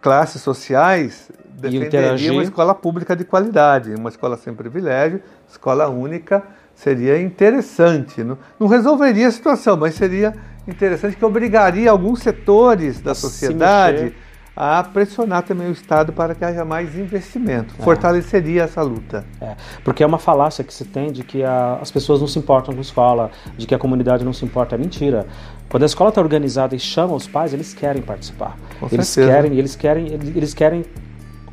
[0.00, 6.42] classes sociais defenderiam uma escola pública de qualidade, uma escola sem privilégio, escola única,
[6.74, 8.22] seria interessante.
[8.22, 10.34] Não, não resolveria a situação, mas seria
[10.66, 14.14] interessante que obrigaria alguns setores da sociedade
[14.60, 17.72] a pressionar também o Estado para que haja mais investimento.
[17.78, 17.82] É.
[17.84, 19.24] Fortaleceria essa luta.
[19.40, 22.40] É, porque é uma falácia que se tem de que a, as pessoas não se
[22.40, 24.74] importam com a escola, de que a comunidade não se importa.
[24.74, 25.28] É mentira.
[25.68, 28.58] Quando a escola está organizada e chama os pais, eles querem participar.
[28.80, 29.36] Com eles certeza.
[29.36, 30.84] querem, eles querem, eles querem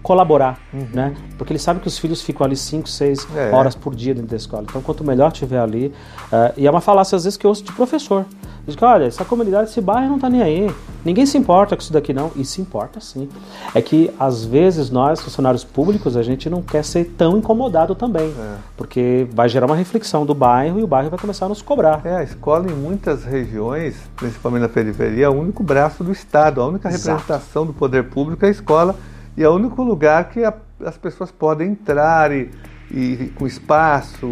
[0.05, 0.87] colaborar, uhum.
[0.93, 1.15] né?
[1.35, 3.51] Porque eles sabem que os filhos ficam ali 5, 6 é.
[3.51, 4.63] horas por dia dentro da escola.
[4.69, 5.87] Então, quanto melhor tiver ali.
[6.31, 8.23] Uh, e é uma falácia, às vezes, que eu ouço de professor.
[8.67, 10.71] Diz que, olha, essa comunidade, esse bairro não está nem aí.
[11.03, 12.31] Ninguém se importa com isso daqui, não.
[12.35, 13.27] E se importa, sim.
[13.73, 18.27] É que, às vezes, nós, funcionários públicos, a gente não quer ser tão incomodado também.
[18.27, 18.55] É.
[18.77, 22.01] Porque vai gerar uma reflexão do bairro e o bairro vai começar a nos cobrar.
[22.05, 26.61] É, a escola, em muitas regiões, principalmente na periferia, é o único braço do Estado.
[26.61, 27.65] A única representação Exato.
[27.65, 28.95] do poder público é a escola
[29.37, 32.49] e é o único lugar que a, as pessoas podem entrar e,
[32.91, 34.27] e, com espaço,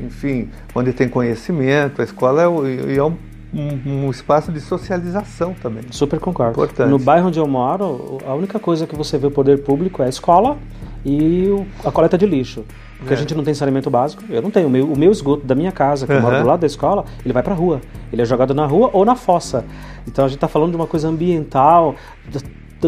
[0.00, 2.00] enfim, onde tem conhecimento.
[2.00, 3.16] A escola é, é um,
[3.52, 5.84] um, um, espaço de socialização também.
[5.90, 6.52] Super concordo.
[6.52, 6.88] Importante.
[6.88, 10.06] No bairro onde eu moro, a única coisa que você vê o poder público é
[10.06, 10.56] a escola
[11.04, 11.48] e
[11.84, 12.64] a coleta de lixo.
[12.98, 13.16] Porque é.
[13.16, 14.22] a gente não tem saneamento básico.
[14.28, 14.68] Eu não tenho.
[14.68, 16.18] O meu, o meu esgoto da minha casa, que uhum.
[16.18, 17.80] eu moro do lado da escola, ele vai para a rua.
[18.12, 19.64] Ele é jogado na rua ou na fossa.
[20.06, 21.94] Então a gente está falando de uma coisa ambiental,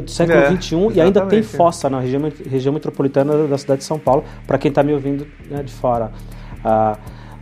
[0.00, 3.84] do século é, XXI e ainda tem fossa na região, região metropolitana da cidade de
[3.84, 6.10] São Paulo, para quem está me ouvindo né, de fora.
[6.64, 6.96] Ah,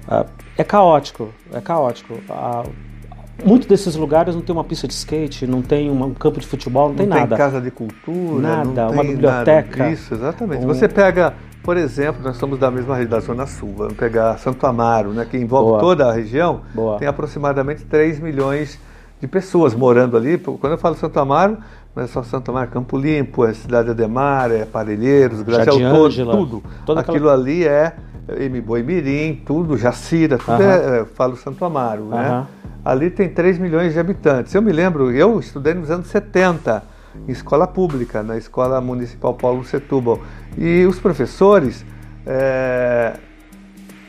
[0.09, 2.19] ah, é caótico, é caótico.
[2.29, 2.65] Ah,
[3.45, 6.85] Muitos desses lugares não tem uma pista de skate, não tem um campo de futebol,
[6.85, 7.21] não, não tem nada.
[7.21, 9.89] Não tem casa de cultura, nada, uma biblioteca.
[9.89, 10.65] Isso, exatamente.
[10.65, 10.69] Um...
[10.69, 14.67] Você pega, por exemplo, nós somos da mesma região da Zona Sul, vamos pegar Santo
[14.67, 15.81] Amaro, né, que envolve Boa.
[15.81, 16.99] toda a região, Boa.
[16.99, 18.79] tem aproximadamente 3 milhões
[19.21, 20.39] de pessoas morando ali.
[20.39, 21.59] Quando eu falo Santo Amaro,
[21.95, 26.63] não é só Santo Amaro, Campo Limpo, é Cidade Ademar, é Parelheiros, Gracial todo, tudo.
[26.87, 27.35] Toda Aquilo aquela...
[27.35, 27.95] ali é
[28.65, 30.99] Boi Mirim, tudo, Jacira, tudo uh -huh.
[30.99, 32.17] é, é, falo Santo Amaro, uh -huh.
[32.17, 32.47] né?
[32.85, 34.55] Ali tem 3 milhões de habitantes.
[34.55, 36.83] Eu me lembro, eu estudei nos anos 70
[37.29, 40.21] em escola pública, na Escola Municipal Paulo Setúbal.
[40.57, 41.85] E os professores
[42.27, 43.15] é,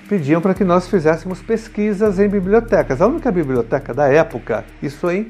[0.08, 3.02] pediam para que nós fizéssemos pesquisas em bibliotecas.
[3.02, 5.30] A única biblioteca da época, isso em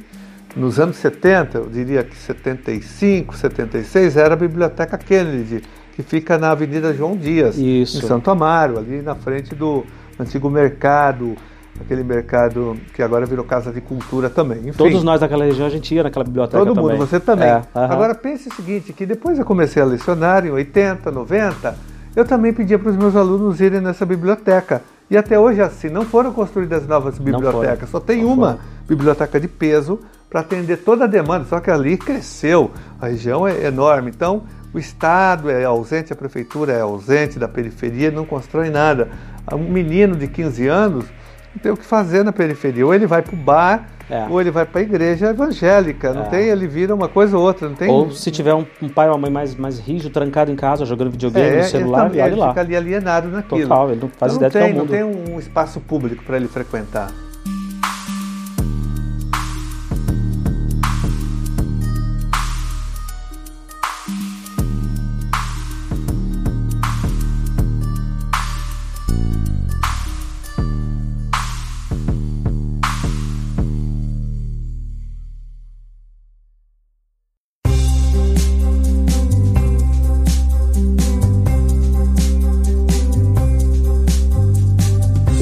[0.56, 5.64] nos anos 70, eu diria que 75, 76, era a Biblioteca Kennedy,
[5.96, 7.98] que fica na Avenida João Dias, Isso.
[7.98, 9.86] em Santo Amaro, ali na frente do
[10.20, 11.36] antigo mercado,
[11.80, 14.60] aquele mercado que agora virou Casa de Cultura também.
[14.60, 16.98] Enfim, Todos nós daquela região a gente ia naquela biblioteca Todo também.
[16.98, 17.48] mundo, você também.
[17.48, 17.92] É, uh -huh.
[17.92, 21.76] Agora pense o seguinte, que depois eu comecei a lecionar em 80, 90,
[22.16, 24.82] eu também pedia para os meus alunos irem nessa biblioteca.
[25.12, 28.60] E até hoje assim, não foram construídas novas bibliotecas, só tem não uma foram.
[28.88, 33.66] biblioteca de peso para atender toda a demanda, só que ali cresceu, a região é
[33.66, 34.10] enorme.
[34.10, 34.44] Então,
[34.74, 39.10] o Estado é ausente, a prefeitura é ausente da periferia, não constrói nada.
[39.52, 41.06] Um menino de 15 anos
[41.56, 42.86] não tem o que fazer na periferia.
[42.86, 44.26] Ou ele vai para o bar, é.
[44.30, 46.14] ou ele vai para a igreja evangélica.
[46.14, 46.26] Não é.
[46.26, 47.68] tem, ele vira uma coisa ou outra.
[47.68, 47.90] Não tem...
[47.90, 50.86] Ou se tiver um, um, pai ou uma mãe mais, mais rígido, trancado em casa,
[50.86, 53.62] jogando videogame é, no celular, ele, ele, ele fica ali alienado naquilo.
[53.62, 56.48] Total, ele não faz então, ideia não tem, Não tem um espaço público para ele
[56.48, 57.12] frequentar.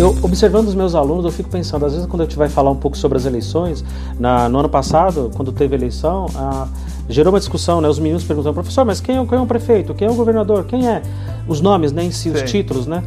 [0.03, 2.75] Observando os meus alunos, eu fico pensando, às vezes quando a gente vai falar um
[2.75, 3.83] pouco sobre as eleições,
[4.19, 6.67] na, no ano passado, quando teve eleição, a,
[7.09, 7.89] gerou uma discussão, né?
[7.89, 9.93] Os meninos perguntando, professor, mas quem é, quem é o prefeito?
[9.93, 10.63] Quem é o governador?
[10.65, 11.01] Quem é?
[11.47, 12.35] Os nomes, né, em si, Sim.
[12.35, 13.03] os títulos, né?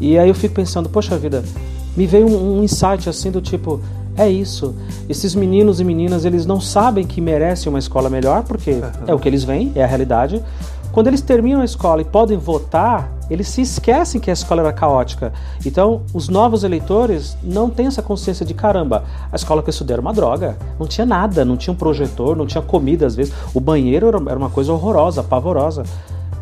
[0.00, 1.42] E aí eu fico pensando, poxa vida,
[1.96, 3.80] me veio um, um insight assim do tipo,
[4.16, 4.74] é isso.
[5.08, 8.90] Esses meninos e meninas, eles não sabem que merecem uma escola melhor, porque uhum.
[9.06, 10.42] é o que eles veem, é a realidade.
[10.92, 14.72] Quando eles terminam a escola e podem votar, eles se esquecem que a escola era
[14.72, 15.32] caótica.
[15.64, 19.94] Então, os novos eleitores não têm essa consciência de caramba, a escola que eu estudei
[19.94, 20.56] era uma droga.
[20.78, 23.32] Não tinha nada, não tinha um projetor, não tinha comida às vezes.
[23.54, 25.84] O banheiro era uma coisa horrorosa, pavorosa.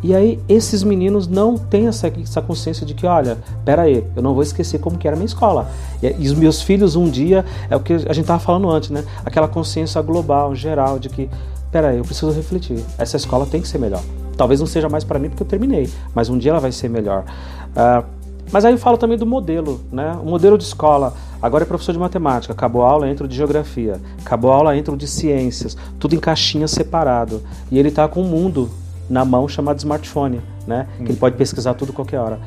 [0.05, 4.23] E aí, esses meninos não têm essa, essa consciência de que, olha, pera aí, eu
[4.23, 5.71] não vou esquecer como que era a minha escola.
[6.03, 8.91] E, e os meus filhos, um dia, é o que a gente estava falando antes,
[8.91, 9.03] né?
[9.25, 11.31] Aquela consciência global, geral, de que,
[11.75, 12.79] pera aí, eu preciso refletir.
[12.97, 14.01] Essa escola tem que ser melhor.
[14.37, 16.89] Talvez não seja mais para mim porque eu terminei, mas um dia ela vai ser
[16.89, 17.25] melhor.
[17.71, 18.05] Uh,
[18.53, 20.17] Mas aí eu falo também do modelo, né?
[20.23, 21.15] O modelo de escola.
[21.43, 24.77] Agora é professor de matemática, acabou a aula, entra o de geografia, acabou a aula,
[24.77, 27.43] entra o de ciências, tudo em caixinha separado.
[27.73, 28.71] E ele está com um mundo
[29.11, 30.87] na mão chamado smartphone, né?
[30.99, 32.39] Que ele pode pesquisar tudo qualquer hora.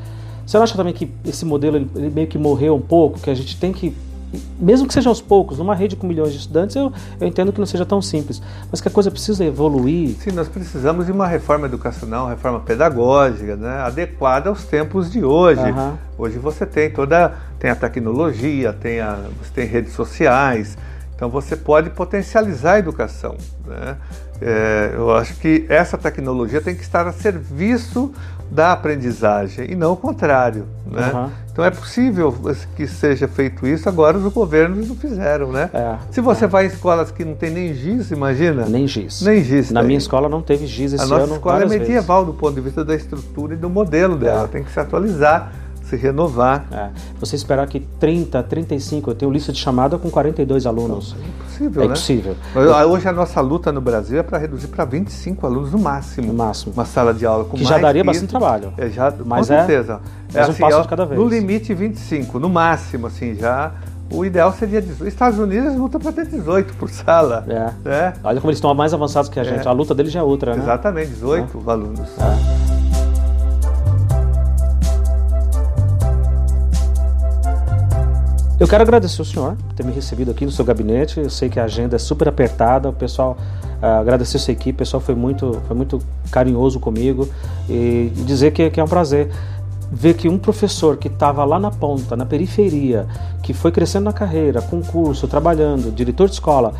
[0.46, 3.34] Você não acha também que esse modelo ele meio que morreu um pouco, que a
[3.34, 3.94] gente tem que
[4.58, 7.58] mesmo que seja aos poucos, numa rede com milhões de estudantes, eu, eu entendo que
[7.58, 10.16] não seja tão simples, mas que a coisa precisa evoluir.
[10.20, 15.24] Sim, nós precisamos de uma reforma educacional, uma reforma pedagógica, né, adequada aos tempos de
[15.24, 15.62] hoje.
[15.62, 15.94] Uhum.
[16.18, 20.76] Hoje você tem toda, tem a tecnologia, tem a, você tem redes sociais,
[21.14, 23.36] então você pode potencializar a educação.
[23.66, 23.96] Né?
[24.40, 28.12] É, eu acho que essa tecnologia tem que estar a serviço
[28.50, 30.66] da aprendizagem e não o contrário.
[30.86, 31.10] Né?
[31.12, 31.30] Uhum.
[31.52, 32.34] Então é possível
[32.76, 35.68] que seja feito isso, agora os governos não fizeram, né?
[35.74, 36.48] É, Se você é.
[36.48, 38.66] vai em escolas que não tem nem giz, imagina?
[38.66, 39.20] Nem giz.
[39.22, 39.70] Nem giz.
[39.70, 41.14] Na minha escola não teve giz esse ano.
[41.14, 42.34] A nossa escola é medieval vezes.
[42.34, 44.48] do ponto de vista da estrutura e do modelo dela, é.
[44.48, 45.52] tem que se atualizar
[45.88, 46.66] se renovar.
[46.70, 46.90] É.
[47.18, 51.16] Você esperar que 30, 35, eu tenho lista de chamada com 42 alunos.
[51.64, 51.92] Impossível, é né?
[51.92, 52.36] impossível.
[52.90, 56.28] Hoje a nossa luta no Brasil é para reduzir para 25 alunos no máximo.
[56.28, 56.72] No máximo.
[56.72, 58.72] Uma sala de aula com que mais já daria bastante trabalho.
[58.76, 60.00] É, já, mas com é, certeza.
[60.32, 61.20] É, assim, um passo de cada vez.
[61.20, 63.72] No limite 25, no máximo, assim, já
[64.10, 65.06] o ideal seria 18.
[65.06, 67.44] Estados Unidos luta para ter 18 por sala.
[67.48, 67.88] É.
[67.88, 68.14] Né?
[68.24, 69.66] Olha como eles estão mais avançados que a gente.
[69.66, 69.68] É.
[69.68, 70.62] A luta deles já é outra, né?
[70.62, 71.70] Exatamente, 18 é.
[71.70, 72.08] alunos.
[72.18, 72.67] É.
[78.60, 81.20] Eu quero agradecer o senhor por ter me recebido aqui no seu gabinete.
[81.20, 82.88] Eu sei que a agenda é super apertada.
[82.88, 83.38] O pessoal,
[83.80, 84.72] uh, agradecer a sua equipe.
[84.72, 87.28] O pessoal foi muito, foi muito carinhoso comigo
[87.68, 89.30] e dizer que, que é um prazer
[89.92, 93.06] ver que um professor que estava lá na ponta, na periferia,
[93.44, 96.74] que foi crescendo na carreira, concurso, trabalhando, diretor de escola,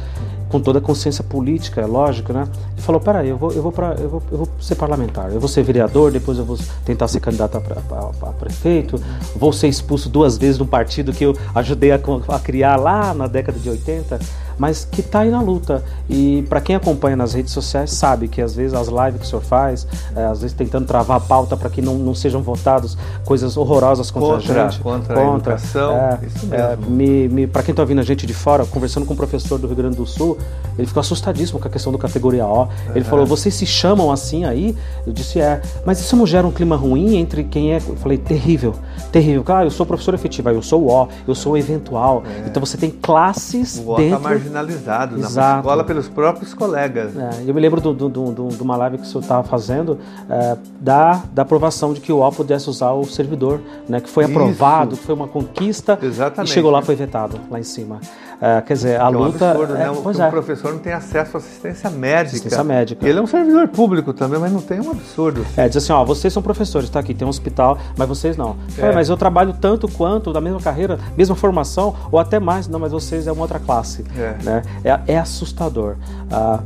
[0.48, 2.48] com toda a consciência política, é lógico, né?
[2.72, 5.40] Ele falou: peraí, eu vou, eu, vou pra, eu, vou, eu vou ser parlamentar, eu
[5.40, 9.00] vou ser vereador, depois eu vou tentar ser candidato a, a prefeito,
[9.36, 13.12] vou ser expulso duas vezes de um partido que eu ajudei a, a criar lá
[13.14, 14.18] na década de 80
[14.58, 15.82] mas que está aí na luta.
[16.10, 19.28] E para quem acompanha nas redes sociais sabe que às vezes as lives que o
[19.28, 22.98] senhor faz, é, às vezes tentando travar a pauta para que não, não sejam votados
[23.24, 24.82] coisas horrorosas contra, contra a gente.
[24.82, 26.64] Contra, contra a educação, é, isso mesmo.
[26.64, 29.58] É, me, me, para quem está ouvindo a gente de fora, conversando com um professor
[29.58, 30.36] do Rio Grande do Sul,
[30.78, 32.68] ele ficou assustadíssimo com a questão do categoria O.
[32.94, 34.76] Ele falou, vocês se chamam assim aí?
[35.04, 35.60] Eu disse, é.
[35.84, 37.78] Mas isso não gera um clima ruim entre quem é...
[37.78, 38.74] Eu falei, terrível,
[39.10, 39.42] terrível.
[39.48, 42.22] Ah, eu sou professor efetivo, eu sou o O, eu sou o eventual.
[42.24, 42.46] É.
[42.46, 44.18] Então você tem classes o dentro...
[44.18, 47.16] O marginalizado na escola pelos próprios colegas.
[47.16, 49.42] É, eu me lembro de do, do, do, do, uma live que o senhor estava
[49.42, 49.98] fazendo
[50.30, 54.24] é, da, da aprovação de que o O pudesse usar o servidor, né, que foi
[54.24, 54.32] Isso.
[54.32, 56.50] aprovado, que foi uma conquista Exatamente.
[56.50, 58.00] e chegou lá foi vetado lá em cima.
[58.40, 59.50] É, quer dizer, a é um luta.
[59.50, 59.84] Absurdo, né?
[59.84, 60.28] é, pois é.
[60.28, 62.36] O professor não tem acesso à assistência médica.
[62.36, 63.08] Assistência médica.
[63.08, 65.44] Ele é um servidor público também, mas não tem um absurdo.
[65.56, 68.56] É, diz assim, ó, vocês são professores, tá aqui, tem um hospital, mas vocês não.
[68.78, 68.92] É.
[68.92, 72.92] mas eu trabalho tanto quanto, da mesma carreira, mesma formação, ou até mais, não, mas
[72.92, 74.04] vocês é uma outra classe.
[74.16, 74.62] É, né?
[74.84, 75.96] é, é assustador.
[76.30, 76.60] Ah,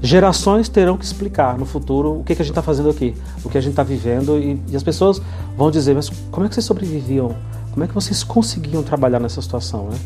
[0.00, 3.14] gerações terão que explicar no futuro o que, que a gente está fazendo aqui,
[3.44, 5.20] o que a gente está vivendo, e, e as pessoas
[5.56, 7.34] vão dizer, mas como é que vocês sobreviviam?
[7.72, 9.98] Como é que vocês conseguiam trabalhar nessa situação, né?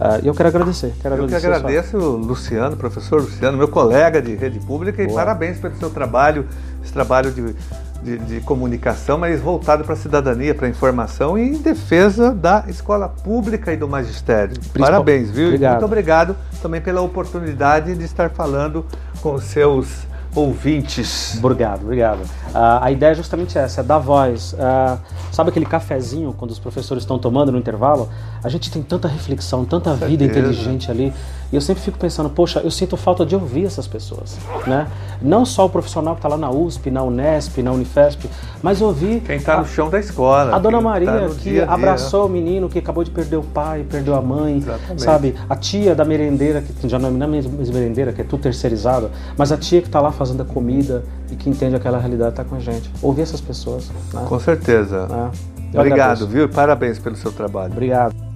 [0.00, 0.92] Uh, eu quero agradecer.
[1.00, 5.12] Quero eu agradecer que agradeço, Luciano, professor Luciano, meu colega de rede pública, Boa.
[5.12, 6.46] e parabéns pelo seu trabalho,
[6.82, 7.54] esse trabalho de,
[8.02, 12.64] de, de comunicação, mas voltado para a cidadania, para a informação e em defesa da
[12.66, 14.54] escola pública e do magistério.
[14.54, 14.82] Principal.
[14.82, 15.46] Parabéns, viu?
[15.46, 15.72] Obrigado.
[15.72, 18.84] Muito obrigado também pela oportunidade de estar falando
[19.22, 21.36] com os seus ouvintes.
[21.38, 22.20] Obrigado, obrigado.
[22.20, 24.52] Uh, a ideia é justamente essa, é dar voz.
[24.54, 24.98] Uh,
[25.32, 28.08] sabe aquele cafezinho quando os professores estão tomando no intervalo?
[28.42, 31.12] A gente tem tanta reflexão, tanta vida inteligente ali.
[31.52, 34.88] E eu sempre fico pensando, poxa, eu sinto falta de ouvir essas pessoas, né?
[35.22, 38.28] Não só o profissional que está lá na USP, na Unesp, na Unifesp,
[38.62, 39.20] mas ouvir...
[39.20, 40.54] Quem está no chão da escola.
[40.54, 43.84] A Dona Maria, tá que dia abraçou o menino, que acabou de perder o pai,
[43.88, 45.02] perdeu a mãe, Exatamente.
[45.02, 45.34] sabe?
[45.48, 49.52] A tia da merendeira, que já não é mais merendeira, que é tudo terceirizado, mas
[49.52, 52.56] a tia que está lá fazendo a comida e que entende aquela realidade está com
[52.56, 52.90] a gente.
[53.02, 53.90] Ouvir essas pessoas.
[54.12, 54.24] Né?
[54.28, 55.08] Com certeza.
[55.10, 55.54] É.
[55.78, 56.26] Obrigado, agradeço.
[56.26, 56.48] viu?
[56.48, 57.72] Parabéns pelo seu trabalho.
[57.72, 58.33] Obrigado.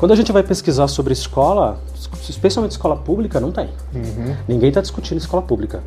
[0.00, 1.78] Quando a gente vai pesquisar sobre escola,
[2.26, 3.68] especialmente escola pública, não tem.
[3.94, 4.34] Uhum.
[4.48, 5.80] Ninguém está discutindo escola pública.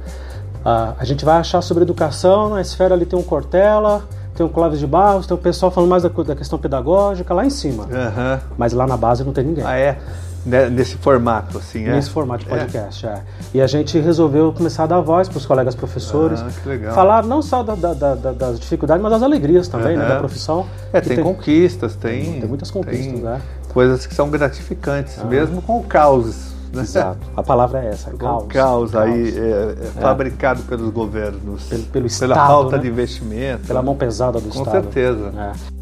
[0.64, 4.04] Ah, a gente vai achar sobre educação, na esfera ali tem um Cortella,
[4.36, 7.44] tem o Clóvis de Barros, tem o pessoal falando mais da, da questão pedagógica lá
[7.44, 7.86] em cima.
[7.86, 8.40] Uhum.
[8.56, 9.64] Mas lá na base não tem ninguém.
[9.66, 9.98] Ah, é?
[10.46, 11.94] Nesse formato, assim, é?
[11.94, 13.10] Nesse formato de podcast, é.
[13.10, 13.22] é.
[13.54, 16.40] E a gente resolveu começar a dar voz para os colegas professores.
[16.40, 16.94] Ah, que legal.
[16.94, 20.04] Falar não só da, da, da, das dificuldades, mas das alegrias também, uhum.
[20.04, 20.68] né, da profissão.
[20.92, 22.42] É, tem, tem, conquistas, tem...
[22.42, 23.42] Tem muitas conquistas, tem né?
[23.74, 25.26] Coisas que são gratificantes, ah.
[25.26, 26.84] mesmo com o caos Né?
[26.84, 27.20] Exato.
[27.36, 28.46] A palavra é essa, caos.
[28.48, 28.96] caos, caos.
[28.96, 31.64] aí é, é fabricado pelos governos.
[31.64, 32.84] Pelo, pelo Estado, Pela falta né?
[32.84, 33.68] de investimento.
[33.68, 34.84] Pela mão pesada do Com Estado.
[34.84, 35.34] certeza.
[35.38, 35.74] É.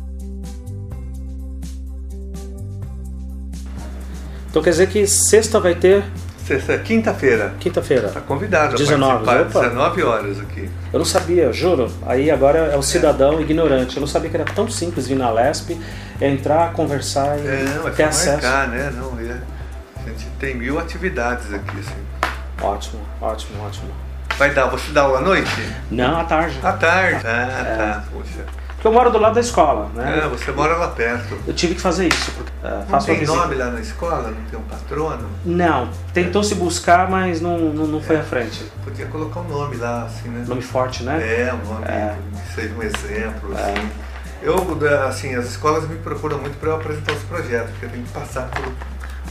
[4.50, 6.04] Então quer dizer que sexta vai ter
[6.46, 7.54] Sexta, quinta-feira.
[7.60, 8.08] quinta-feira.
[8.08, 9.70] Está convidado 19, a participar, opa.
[9.70, 10.70] 19 horas aqui.
[10.92, 11.90] Eu não sabia, juro.
[12.06, 13.96] Aí agora é o cidadão ignorante.
[13.96, 15.80] Eu não sabia que era tão simples vir na LESP,
[16.22, 18.32] entrar, conversar e É, não, é ter acesso.
[18.44, 18.92] marcar, né?
[18.96, 19.38] Não, é,
[20.06, 21.96] a gente tem mil atividades aqui, assim.
[22.62, 23.92] Ótimo, ótimo, ótimo.
[24.38, 25.52] Vai dar, você dá aula à noite?
[25.90, 26.58] Não, à tarde.
[26.64, 27.22] À tarde.
[27.26, 28.04] Ah, tá.
[28.12, 28.46] Puxa.
[28.82, 30.22] Porque eu moro do lado da escola, né?
[30.24, 31.38] É, você mora lá perto.
[31.46, 32.32] Eu tive que fazer isso.
[32.32, 34.30] Porque, é, Não faço tem nome lá na escola?
[34.32, 35.30] Não tem um patrono?
[35.46, 38.64] Não, tentou se buscar, mas não, não, não foi à frente.
[38.84, 40.44] Podia colocar um nome lá, assim, né?
[40.48, 41.20] Nome forte, né?
[41.22, 41.86] É, um nome
[42.48, 43.90] que seja um exemplo, assim.
[44.42, 44.56] Eu,
[45.08, 48.12] assim, as escolas me procuram muito para eu apresentar os projetos, porque eu tenho que
[48.12, 48.74] passar por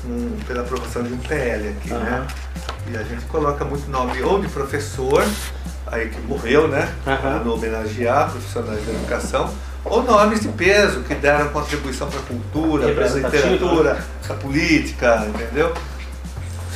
[0.09, 2.27] um, pela aprovação de um PL aqui, né?
[2.93, 5.25] E a gente coloca muito nome ou de professor,
[5.87, 6.93] aí que morreu, né?
[7.05, 9.53] Para não homenagear profissionais da educação,
[9.85, 14.39] ou nomes de peso que deram contribuição para a cultura, para a literatura, para a
[14.39, 15.75] política, entendeu?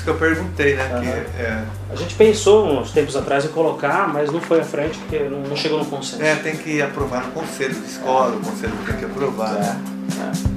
[0.04, 0.86] Isso que eu perguntei, né?
[0.86, 1.06] Que, Aham.
[1.38, 5.18] é, A gente pensou uns tempos atrás em colocar, mas não foi à frente porque
[5.30, 6.22] não, não chegou no consenso.
[6.22, 9.54] é, tem que aprovar no conselho de escola, o conselho tem que aprovar.
[9.54, 9.80] né?
[10.20, 10.53] É, é.